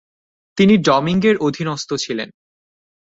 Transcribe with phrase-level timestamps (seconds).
[0.57, 2.29] তিনি ডমিঙ্গের অধীনস্থ ছিলেন।